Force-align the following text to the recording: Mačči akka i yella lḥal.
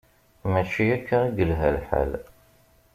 Mačči 0.51 0.85
akka 0.95 1.19
i 1.27 1.31
yella 1.37 1.69
lḥal. 1.77 2.11